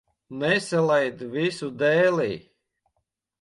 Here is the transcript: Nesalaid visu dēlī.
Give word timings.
Nesalaid 0.43 1.21
visu 1.35 1.69
dēlī. 1.83 2.31